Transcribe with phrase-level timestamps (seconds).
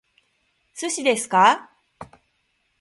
[0.79, 1.69] 寿司ですか？